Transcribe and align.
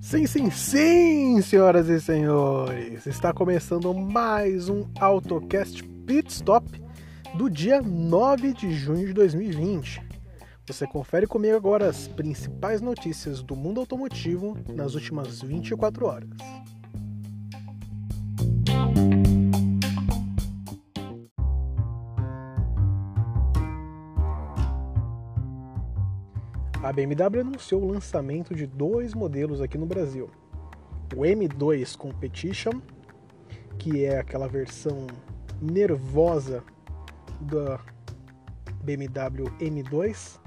Sim, 0.00 0.26
sim, 0.26 0.50
sim, 0.50 1.42
senhoras 1.42 1.88
e 1.88 2.00
senhores! 2.00 3.06
Está 3.06 3.32
começando 3.32 3.92
mais 3.92 4.68
um 4.68 4.86
AutoCast 4.98 5.82
Pit 5.82 6.32
Stop 6.32 6.68
do 7.34 7.50
dia 7.50 7.82
9 7.82 8.52
de 8.54 8.70
junho 8.72 9.06
de 9.06 9.12
2020. 9.12 10.00
Você 10.66 10.86
confere 10.86 11.26
comigo 11.26 11.56
agora 11.56 11.88
as 11.88 12.08
principais 12.08 12.80
notícias 12.80 13.42
do 13.42 13.54
mundo 13.54 13.80
automotivo 13.80 14.56
nas 14.74 14.94
últimas 14.94 15.42
24 15.42 16.06
horas. 16.06 16.28
A 26.86 26.92
BMW 26.92 27.40
anunciou 27.40 27.82
o 27.82 27.88
lançamento 27.90 28.54
de 28.54 28.64
dois 28.64 29.12
modelos 29.12 29.60
aqui 29.60 29.76
no 29.76 29.86
Brasil. 29.86 30.30
O 31.16 31.22
M2 31.22 31.96
Competition, 31.96 32.80
que 33.76 34.04
é 34.04 34.20
aquela 34.20 34.46
versão 34.46 35.08
nervosa 35.60 36.62
da 37.40 37.80
BMW 38.84 39.50
M2, 39.58 40.38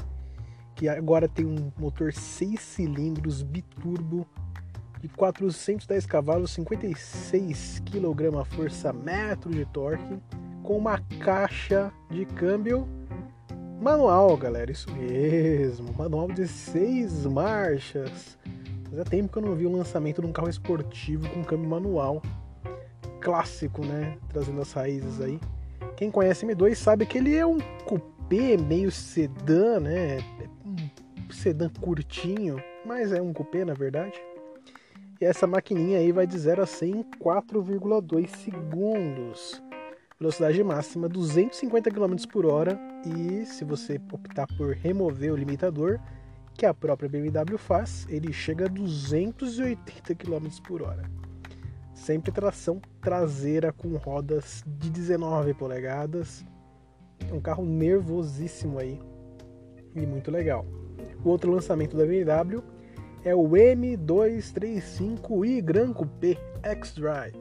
que 0.76 0.88
agora 0.88 1.28
tem 1.28 1.46
um 1.46 1.74
motor 1.78 2.14
6 2.14 2.58
cilindros 2.58 3.44
biturbo 3.44 4.26
de 5.02 5.10
410 5.10 6.06
cavalos, 6.06 6.52
56 6.52 7.82
kgfm 7.82 9.50
de 9.50 9.66
torque, 9.66 10.18
com 10.64 10.78
uma 10.78 11.00
caixa 11.20 11.92
de 12.10 12.26
câmbio 12.26 12.88
Manual, 13.82 14.36
galera, 14.36 14.70
isso 14.70 14.92
mesmo. 14.92 15.94
Manual 15.98 16.28
de 16.28 16.46
seis 16.46 17.26
marchas. 17.26 18.38
Fazia 18.90 19.06
tempo 19.06 19.32
que 19.32 19.38
eu 19.38 19.42
não 19.42 19.56
vi 19.56 19.66
o 19.66 19.72
lançamento 19.72 20.22
de 20.22 20.28
um 20.28 20.34
carro 20.34 20.50
esportivo 20.50 21.30
com 21.30 21.42
câmbio 21.46 21.70
manual. 21.70 22.22
Clássico, 23.22 23.86
né? 23.86 24.18
Trazendo 24.28 24.60
as 24.62 24.74
raízes 24.74 25.22
aí. 25.22 25.40
Quem 25.96 26.12
conhece 26.12 26.46
M2 26.46 26.76
sabe 26.76 27.06
que 27.06 27.18
ele 27.18 27.34
é 27.34 27.46
um 27.46 27.58
coupé 27.86 28.58
meio 28.58 28.92
sedã, 28.92 29.80
né? 29.80 30.18
Um 30.66 31.32
sedã 31.32 31.70
curtinho, 31.70 32.62
mas 32.86 33.14
é 33.14 33.22
um 33.22 33.32
coupé 33.32 33.64
na 33.64 33.74
verdade. 33.74 34.22
E 35.22 35.26
essa 35.26 35.48
maquininha 35.48 36.00
aí 36.00 36.12
vai 36.12 36.28
de 36.28 36.38
0 36.38 36.64
a 36.64 36.66
100 36.66 36.92
em 36.92 37.04
4,2 37.18 38.28
segundos 38.28 39.62
velocidade 40.20 40.62
máxima 40.64 41.08
250 41.08 41.90
km 41.92 42.16
por 42.30 42.46
hora 42.46 42.78
e 43.06 43.46
se 43.46 43.64
você 43.64 44.02
optar 44.12 44.48
por 44.58 44.74
remover 44.74 45.32
o 45.32 45.36
limitador, 45.36 46.00
que 46.54 46.66
a 46.66 46.74
própria 46.74 47.08
BMW 47.08 47.58
faz, 47.58 48.06
ele 48.10 48.34
chega 48.34 48.66
a 48.66 48.68
280 48.68 50.16
km 50.16 50.48
por 50.68 50.82
hora. 50.82 51.10
Sempre 51.94 52.30
tração 52.32 52.82
traseira 53.02 53.72
com 53.72 53.96
rodas 53.96 54.64
de 54.66 54.90
19 54.90 55.54
polegadas. 55.54 56.44
É 57.30 57.34
um 57.34 57.40
carro 57.40 57.64
nervosíssimo 57.66 58.80
aí 58.80 59.00
e 59.96 60.06
muito 60.06 60.30
legal. 60.32 60.66
O 61.24 61.30
outro 61.30 61.50
lançamento 61.52 61.96
da 61.96 62.06
BMW 62.06 62.62
é 63.24 63.34
o 63.36 63.48
M235i 63.50 65.62
Gran 65.62 65.94
Coupé 65.94 66.36
X-Drive. 66.64 67.38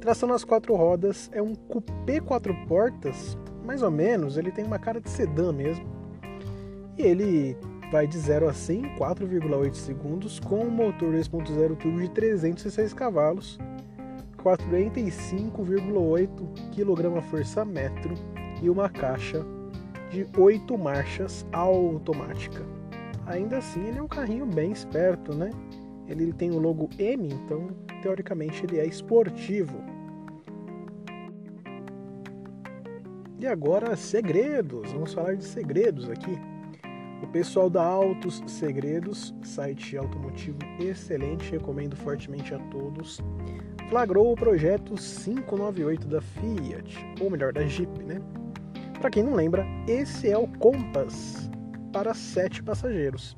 Tração 0.00 0.28
nas 0.28 0.44
quatro 0.44 0.74
rodas 0.74 1.30
é 1.32 1.40
um 1.40 1.54
coupé 1.54 2.20
quatro 2.20 2.54
portas, 2.66 3.38
mais 3.64 3.82
ou 3.82 3.90
menos, 3.90 4.36
ele 4.36 4.52
tem 4.52 4.64
uma 4.64 4.78
cara 4.78 5.00
de 5.00 5.08
sedã 5.08 5.52
mesmo. 5.52 5.84
E 6.96 7.02
ele 7.02 7.56
vai 7.90 8.06
de 8.06 8.18
0 8.18 8.48
a 8.48 8.52
100 8.52 8.78
em 8.78 8.96
4,8 8.96 9.74
segundos 9.74 10.38
com 10.38 10.60
um 10.64 10.70
motor 10.70 11.12
2.0 11.12 11.76
turbo 11.76 12.00
de 12.00 12.08
306 12.10 12.92
cavalos, 12.92 13.58
45,8 14.42 16.28
kgfm 16.74 17.78
e 18.62 18.70
uma 18.70 18.88
caixa 18.88 19.44
de 20.10 20.26
8 20.36 20.78
marchas 20.78 21.46
automática. 21.52 22.64
Ainda 23.26 23.58
assim, 23.58 23.86
ele 23.86 23.98
é 23.98 24.02
um 24.02 24.08
carrinho 24.08 24.44
bem 24.44 24.70
esperto, 24.70 25.34
né? 25.34 25.50
Ele 26.06 26.32
tem 26.32 26.50
o 26.50 26.58
logo 26.58 26.90
M, 26.98 27.28
então 27.32 27.68
teoricamente 28.02 28.64
ele 28.66 28.78
é 28.78 28.86
esportivo. 28.86 29.93
E 33.44 33.46
agora, 33.46 33.94
segredos. 33.94 34.90
Vamos 34.90 35.12
falar 35.12 35.36
de 35.36 35.44
segredos 35.44 36.08
aqui. 36.08 36.34
O 37.22 37.26
pessoal 37.26 37.68
da 37.68 37.84
Autos 37.84 38.42
Segredos, 38.46 39.34
site 39.42 39.98
automotivo 39.98 40.56
excelente, 40.80 41.50
recomendo 41.50 41.94
fortemente 41.94 42.54
a 42.54 42.58
todos, 42.70 43.20
flagrou 43.90 44.32
o 44.32 44.34
projeto 44.34 44.94
598 44.94 46.08
da 46.08 46.22
Fiat, 46.22 47.06
ou 47.20 47.28
melhor, 47.28 47.52
da 47.52 47.66
Jeep, 47.66 48.02
né? 48.02 48.18
Para 48.98 49.10
quem 49.10 49.22
não 49.22 49.34
lembra, 49.34 49.66
esse 49.86 50.30
é 50.30 50.38
o 50.38 50.48
Compass 50.48 51.50
para 51.92 52.14
sete 52.14 52.62
passageiros. 52.62 53.36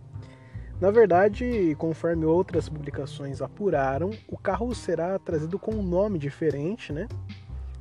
Na 0.80 0.92
verdade, 0.92 1.74
conforme 1.78 2.24
outras 2.24 2.68
publicações 2.68 3.42
apuraram, 3.42 4.10
o 4.28 4.38
carro 4.38 4.72
será 4.72 5.18
trazido 5.18 5.58
com 5.58 5.72
um 5.72 5.82
nome 5.82 6.16
diferente, 6.16 6.92
né? 6.92 7.08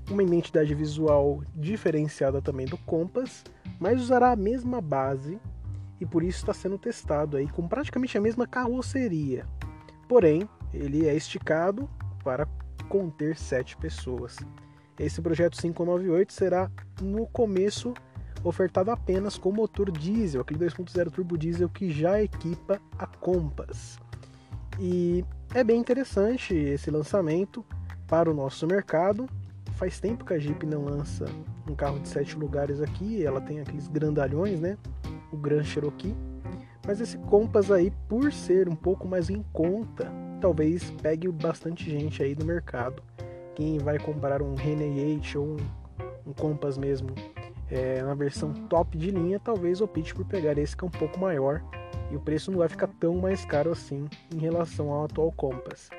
Uma 0.09 0.23
identidade 0.23 0.73
visual 0.75 1.43
diferenciada 1.55 2.41
também 2.41 2.65
do 2.65 2.77
Compass, 2.77 3.43
mas 3.79 4.01
usará 4.01 4.31
a 4.31 4.35
mesma 4.35 4.81
base 4.81 5.39
e 5.99 6.05
por 6.05 6.23
isso 6.23 6.39
está 6.39 6.53
sendo 6.53 6.77
testado 6.77 7.37
aí 7.37 7.47
com 7.47 7.67
praticamente 7.67 8.17
a 8.17 8.21
mesma 8.21 8.45
carroceria. 8.45 9.45
Porém, 10.07 10.47
ele 10.73 11.07
é 11.07 11.15
esticado 11.15 11.89
para 12.23 12.47
conter 12.89 13.35
sete 13.37 13.75
pessoas. 13.77 14.37
Esse 14.99 15.21
projeto 15.21 15.57
598 15.59 16.31
será 16.31 16.71
no 17.01 17.27
começo 17.27 17.93
ofertado 18.43 18.91
apenas 18.91 19.37
com 19.37 19.51
motor 19.51 19.91
diesel, 19.91 20.41
aquele 20.41 20.59
2.0 20.59 21.11
turbo 21.11 21.37
diesel 21.37 21.67
que 21.67 21.89
já 21.89 22.21
equipa 22.21 22.79
a 22.97 23.07
Compass. 23.07 23.99
E 24.79 25.25
é 25.53 25.63
bem 25.63 25.79
interessante 25.79 26.53
esse 26.53 26.91
lançamento 26.91 27.65
para 28.07 28.29
o 28.29 28.33
nosso 28.33 28.67
mercado 28.67 29.27
faz 29.75 29.99
tempo 29.99 30.25
que 30.25 30.33
a 30.33 30.39
Jeep 30.39 30.65
não 30.65 30.85
lança 30.85 31.25
um 31.69 31.75
carro 31.75 31.99
de 31.99 32.07
sete 32.07 32.37
lugares 32.37 32.81
aqui. 32.81 33.25
Ela 33.25 33.41
tem 33.41 33.59
aqueles 33.59 33.87
grandalhões, 33.87 34.59
né? 34.59 34.77
O 35.31 35.37
Grand 35.37 35.63
Cherokee. 35.63 36.15
Mas 36.85 37.01
esse 37.01 37.17
Compass 37.17 37.71
aí, 37.71 37.91
por 38.07 38.31
ser 38.31 38.69
um 38.69 38.75
pouco 38.75 39.07
mais 39.07 39.29
em 39.29 39.43
conta, 39.51 40.11
talvez 40.39 40.91
pegue 41.01 41.27
bastante 41.29 41.89
gente 41.89 42.21
aí 42.21 42.35
do 42.35 42.45
mercado. 42.45 43.01
Quem 43.55 43.77
vai 43.79 43.97
comprar 43.97 44.41
um 44.41 44.55
Renegade 44.55 45.37
ou 45.37 45.45
um, 45.45 45.57
um 46.27 46.33
Compass 46.33 46.77
mesmo 46.77 47.09
é, 47.69 48.01
na 48.01 48.13
versão 48.13 48.53
top 48.53 48.97
de 48.97 49.09
linha, 49.11 49.39
talvez 49.39 49.81
opte 49.81 50.13
por 50.13 50.25
pegar 50.25 50.57
esse 50.57 50.77
que 50.77 50.83
é 50.83 50.87
um 50.87 50.91
pouco 50.91 51.19
maior 51.19 51.63
e 52.11 52.15
o 52.15 52.19
preço 52.19 52.51
não 52.51 52.59
vai 52.59 52.69
ficar 52.69 52.87
tão 52.99 53.15
mais 53.15 53.43
caro 53.45 53.71
assim 53.71 54.07
em 54.33 54.37
relação 54.37 54.91
ao 54.91 55.05
atual 55.05 55.31
Compass. 55.31 55.89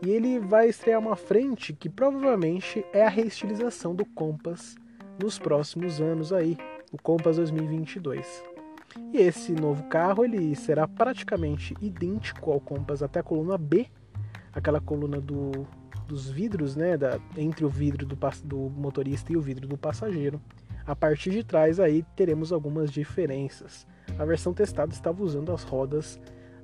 E 0.00 0.10
ele 0.10 0.38
vai 0.38 0.68
estrear 0.68 1.00
uma 1.00 1.16
frente 1.16 1.72
que 1.72 1.88
provavelmente 1.88 2.84
é 2.92 3.04
a 3.04 3.08
reestilização 3.08 3.94
do 3.94 4.04
Compass 4.04 4.76
nos 5.20 5.38
próximos 5.38 6.00
anos 6.00 6.32
aí, 6.32 6.56
o 6.92 7.02
Compass 7.02 7.36
2022. 7.36 8.44
E 9.12 9.18
esse 9.18 9.52
novo 9.52 9.82
carro 9.84 10.24
ele 10.24 10.54
será 10.54 10.86
praticamente 10.86 11.74
idêntico 11.80 12.52
ao 12.52 12.60
Compass 12.60 13.02
até 13.02 13.20
a 13.20 13.24
coluna 13.24 13.58
B, 13.58 13.86
aquela 14.52 14.80
coluna 14.80 15.20
do, 15.20 15.66
dos 16.06 16.30
vidros, 16.30 16.76
né, 16.76 16.96
da, 16.96 17.18
entre 17.36 17.64
o 17.64 17.68
vidro 17.68 18.06
do, 18.06 18.16
do 18.44 18.70
motorista 18.70 19.32
e 19.32 19.36
o 19.36 19.40
vidro 19.40 19.66
do 19.66 19.76
passageiro. 19.76 20.40
A 20.86 20.94
partir 20.94 21.30
de 21.30 21.44
trás 21.44 21.80
aí 21.80 22.04
teremos 22.14 22.52
algumas 22.52 22.90
diferenças. 22.90 23.86
A 24.18 24.24
versão 24.24 24.54
testada 24.54 24.92
estava 24.92 25.22
usando 25.22 25.52
as 25.52 25.64
rodas 25.64 26.20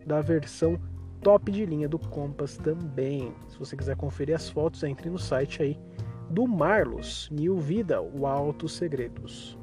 da 0.07 0.21
versão 0.21 0.81
top 1.25 1.51
de 1.51 1.65
linha 1.65 1.89
do 1.89 1.99
Compass 1.99 2.59
também. 2.59 3.33
Se 3.49 3.59
você 3.59 3.75
quiser 3.75 3.97
conferir 3.97 4.37
as 4.37 4.51
fotos, 4.51 4.83
entre 4.85 5.09
no 5.09 5.19
site 5.19 5.63
aí 5.63 5.81
do 6.29 6.47
Marlos 6.47 7.31
New 7.33 7.59
Vida, 7.59 8.01
o 8.03 8.27
Alto 8.27 8.69
Segredos. 8.69 9.59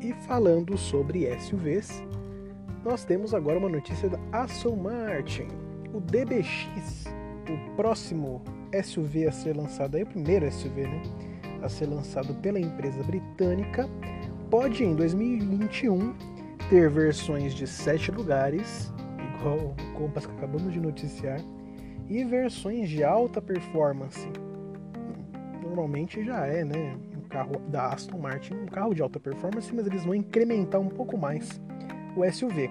E 0.00 0.12
falando 0.26 0.78
sobre 0.78 1.28
SUVs, 1.40 2.02
nós 2.84 3.04
temos 3.04 3.34
agora 3.34 3.58
uma 3.58 3.68
notícia 3.68 4.08
da 4.08 4.18
Aston 4.30 4.76
Martin. 4.76 5.48
O 5.92 6.00
DBX, 6.00 7.06
o 7.48 7.76
próximo 7.76 8.42
SUV 8.82 9.26
a 9.26 9.32
ser 9.32 9.56
lançado, 9.56 9.96
aí 9.96 10.04
o 10.04 10.06
primeiro 10.06 10.50
SUV, 10.50 10.82
né, 10.82 11.02
a 11.62 11.68
ser 11.68 11.86
lançado 11.86 12.32
pela 12.34 12.60
empresa 12.60 13.02
britânica, 13.02 13.88
pode 14.50 14.84
em 14.84 14.94
2021 14.94 16.31
ter 16.72 16.88
versões 16.88 17.52
de 17.52 17.66
sete 17.66 18.10
lugares, 18.10 18.90
igual 19.36 19.58
o 19.58 19.92
Compass 19.92 20.24
que 20.24 20.32
acabamos 20.32 20.72
de 20.72 20.80
noticiar, 20.80 21.38
e 22.08 22.24
versões 22.24 22.88
de 22.88 23.04
alta 23.04 23.42
performance. 23.42 24.26
Normalmente 25.62 26.24
já 26.24 26.46
é, 26.46 26.64
né? 26.64 26.96
carro 27.28 27.60
da 27.68 27.88
Aston 27.88 28.16
Martin, 28.16 28.54
um 28.54 28.66
carro 28.66 28.94
de 28.94 29.02
alta 29.02 29.20
performance, 29.20 29.70
mas 29.74 29.86
eles 29.86 30.02
vão 30.06 30.14
incrementar 30.14 30.80
um 30.80 30.88
pouco 30.88 31.18
mais 31.18 31.60
o 32.16 32.24
SUV. 32.30 32.70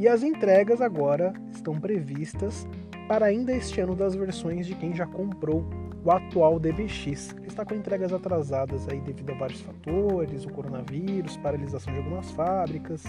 E 0.00 0.08
as 0.08 0.24
entregas 0.24 0.80
agora 0.80 1.32
estão 1.52 1.78
previstas 1.78 2.66
para 3.06 3.26
ainda 3.26 3.52
este 3.52 3.80
ano 3.80 3.94
das 3.94 4.16
versões 4.16 4.66
de 4.66 4.74
quem 4.74 4.92
já 4.92 5.06
comprou 5.06 5.64
o 6.04 6.10
atual 6.10 6.58
DBX. 6.58 7.34
Está 7.46 7.64
com 7.64 7.74
entregas 7.74 8.12
atrasadas 8.12 8.88
aí 8.88 9.00
devido 9.00 9.30
a 9.30 9.34
vários 9.34 9.60
fatores, 9.60 10.44
o 10.44 10.50
coronavírus, 10.50 11.36
paralisação 11.36 11.92
de 11.92 11.98
algumas 11.98 12.30
fábricas, 12.30 13.04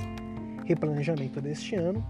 replanejamento 0.69 1.41
deste 1.41 1.75
ano. 1.75 2.05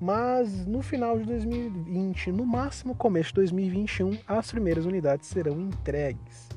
Mas 0.00 0.66
no 0.66 0.80
final 0.80 1.18
de 1.18 1.24
2020, 1.24 2.32
no 2.32 2.46
máximo 2.46 2.94
começo 2.94 3.30
de 3.30 3.36
2021, 3.36 4.18
as 4.26 4.50
primeiras 4.50 4.86
unidades 4.86 5.28
serão 5.28 5.60
entregues. 5.60 6.48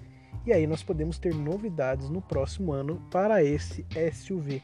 E 0.45 0.53
aí 0.53 0.65
nós 0.65 0.83
podemos 0.83 1.19
ter 1.19 1.33
novidades 1.33 2.09
no 2.09 2.21
próximo 2.21 2.71
ano 2.71 3.01
para 3.11 3.43
esse 3.43 3.85
SUV. 4.13 4.61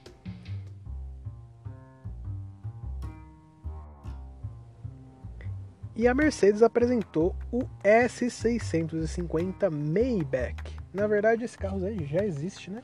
E 5.95 6.07
a 6.07 6.13
Mercedes 6.13 6.61
apresentou 6.61 7.35
o 7.51 7.61
S650 7.83 9.71
Maybach. 9.71 10.55
Na 10.93 11.07
verdade, 11.07 11.43
esse 11.43 11.57
carro 11.57 11.79
já 12.05 12.23
existe, 12.23 12.69
né? 12.69 12.83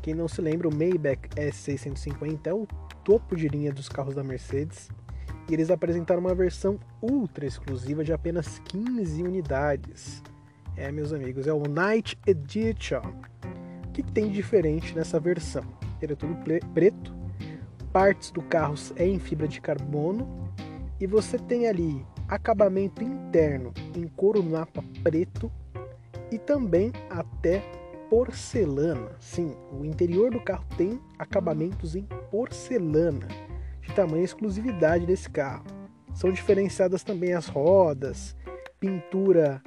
Quem 0.00 0.14
não 0.14 0.26
se 0.26 0.40
lembra, 0.40 0.66
o 0.66 0.74
Maybach 0.74 1.28
S650 1.36 2.46
é 2.46 2.54
o 2.54 2.66
topo 3.04 3.36
de 3.36 3.48
linha 3.48 3.72
dos 3.72 3.88
carros 3.88 4.14
da 4.14 4.24
Mercedes. 4.24 4.88
E 5.48 5.54
eles 5.54 5.70
apresentaram 5.70 6.20
uma 6.20 6.34
versão 6.34 6.78
ultra 7.00 7.44
exclusiva 7.44 8.04
de 8.04 8.12
apenas 8.12 8.58
15 8.60 9.22
unidades. 9.22 10.22
É, 10.76 10.90
meus 10.90 11.12
amigos, 11.12 11.46
é 11.46 11.52
o 11.52 11.62
Night 11.62 12.18
Edition. 12.26 13.02
O 13.86 13.92
que, 13.92 14.02
tem 14.02 14.28
de 14.28 14.34
diferente 14.34 14.94
nessa 14.94 15.20
versão? 15.20 15.64
Ele 16.00 16.14
é 16.14 16.16
todo 16.16 16.34
preto, 16.72 17.14
partes 17.92 18.30
do 18.30 18.40
carro 18.42 18.74
é 18.96 19.06
em 19.06 19.18
fibra 19.18 19.46
de 19.46 19.60
carbono 19.60 20.26
e 20.98 21.06
você 21.06 21.38
tem 21.38 21.68
ali 21.68 22.04
acabamento 22.26 23.04
interno 23.04 23.72
em 23.94 24.08
couro 24.08 24.42
napa 24.42 24.82
preto 25.02 25.52
e 26.30 26.38
também 26.38 26.90
até 27.10 27.62
porcelana. 28.12 29.16
Sim, 29.18 29.56
o 29.72 29.86
interior 29.86 30.30
do 30.30 30.38
carro 30.38 30.66
tem 30.76 31.00
acabamentos 31.18 31.96
em 31.96 32.06
porcelana, 32.30 33.26
de 33.80 33.90
tamanha 33.94 34.22
exclusividade 34.22 35.06
desse 35.06 35.30
carro. 35.30 35.64
São 36.12 36.30
diferenciadas 36.30 37.02
também 37.02 37.32
as 37.32 37.46
rodas, 37.46 38.36
pintura 38.78 39.62